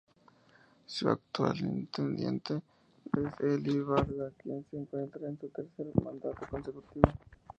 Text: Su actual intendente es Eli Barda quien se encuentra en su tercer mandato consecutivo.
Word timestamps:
Su 0.87 1.07
actual 1.09 1.57
intendente 1.59 2.55
es 2.55 3.39
Eli 3.41 3.81
Barda 3.81 4.31
quien 4.39 4.65
se 4.71 4.77
encuentra 4.77 5.29
en 5.29 5.39
su 5.39 5.47
tercer 5.49 5.85
mandato 6.03 6.43
consecutivo. 6.49 7.07